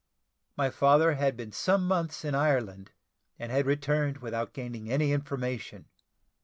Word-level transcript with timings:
My 0.57 0.71
father 0.71 1.13
had 1.13 1.37
been 1.37 1.51
some 1.51 1.87
months 1.87 2.25
in 2.25 2.33
Ireland, 2.33 2.89
and 3.37 3.51
had 3.51 3.67
returned 3.67 4.17
without 4.17 4.51
gaining 4.51 4.91
any 4.91 5.11
information. 5.11 5.85